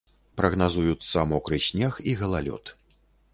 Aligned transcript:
Прагназуюцца 0.39 1.25
мокры 1.33 1.61
снег 1.67 2.01
і 2.13 2.17
галалёд. 2.23 2.75